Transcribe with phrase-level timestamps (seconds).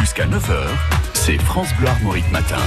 [0.00, 0.56] Jusqu'à 9h,
[1.12, 2.58] c'est France Bleu Armorique Matin.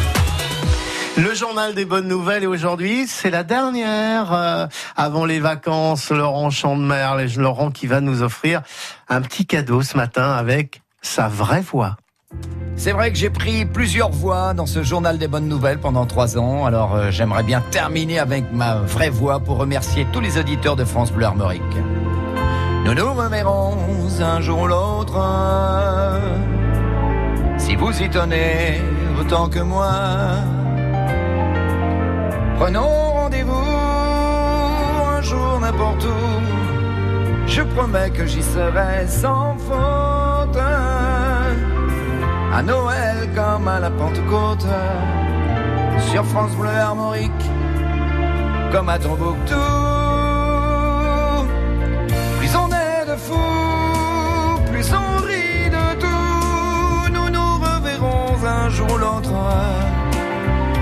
[1.18, 6.10] Le journal des bonnes nouvelles et aujourd'hui c'est la dernière euh, avant les vacances.
[6.10, 8.62] Laurent Chandemer, Laurent qui va nous offrir
[9.10, 11.98] un petit cadeau ce matin avec sa vraie voix.
[12.78, 16.38] C'est vrai que j'ai pris plusieurs voix dans ce journal des bonnes nouvelles pendant trois
[16.38, 16.66] ans.
[16.66, 20.86] Alors euh, j'aimerais bien terminer avec ma vraie voix pour remercier tous les auditeurs de
[20.86, 21.62] France Bleu Armorique.
[22.86, 23.78] Nous nous reverrons
[24.22, 25.18] un jour ou l'autre.
[27.80, 28.82] Vous y tenez
[29.20, 29.92] autant que moi,
[32.58, 33.54] prenons rendez-vous
[35.16, 37.48] un jour n'importe où.
[37.48, 40.58] Je promets que j'y serai sans faute.
[42.54, 44.66] À Noël comme à la Pentecôte,
[46.12, 47.46] sur France Bleu Armorique,
[48.72, 49.87] comme à Tombouctou.
[58.78, 59.34] Jour ou l'autre.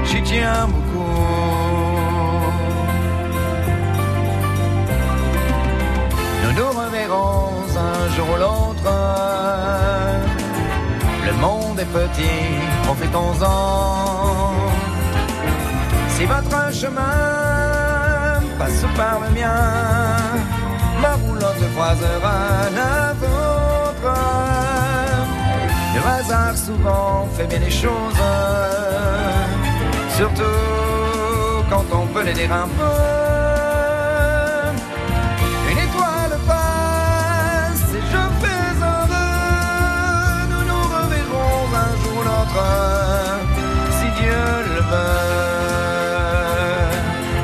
[0.08, 1.22] J'y tiens beaucoup.
[6.44, 7.54] Nous nous reverrons
[7.90, 8.92] un jour ou l'autre.
[11.28, 12.42] Le monde est petit,
[12.86, 14.54] profitons-en.
[16.16, 17.18] Si votre chemin
[18.60, 19.62] passe par le mien,
[21.02, 22.38] ma roulotte croisera
[26.56, 28.20] souvent fait bien les choses,
[30.18, 30.42] surtout
[31.70, 32.84] quand on peut l'aider un peu.
[35.72, 40.48] Une étoile passe et je fais heureux.
[40.52, 42.66] Nous nous reverrons un jour ou l'autre,
[43.98, 46.26] si Dieu le veut.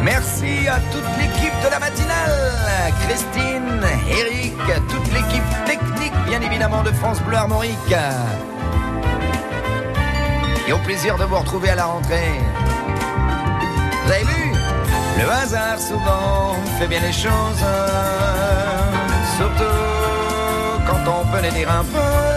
[0.03, 3.83] Merci à toute l'équipe de la matinale, Christine,
[6.43, 7.95] évidemment, de France Bleu Armorique.
[10.67, 12.39] Et au plaisir de vous retrouver à la rentrée.
[14.05, 14.53] Vous avez vu?
[15.19, 17.63] Le hasard souvent fait bien les choses,
[19.37, 19.63] surtout
[20.87, 22.30] quand on peut les dire un peu.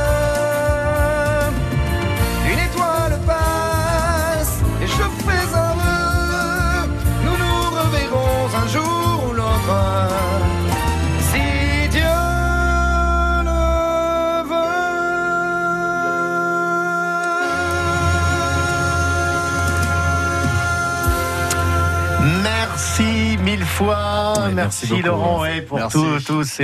[22.43, 24.87] Merci mille fois, Ouais, merci.
[25.03, 26.63] Laurent et pour tous tous ces